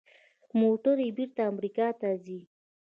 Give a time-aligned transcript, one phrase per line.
[0.59, 2.39] موټرې بیرته امریکا ته ځي.